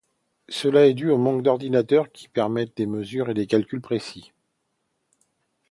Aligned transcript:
Cela 0.49 0.87
est 0.87 0.95
dû 0.95 1.11
au 1.11 1.19
manque 1.19 1.43
d'ordinateurs 1.43 2.11
qui 2.11 2.27
permettent 2.27 2.75
des 2.75 2.87
mesures 2.87 3.29
et 3.29 3.35
des 3.35 3.45
calculs 3.45 3.81
précis. 3.81 4.31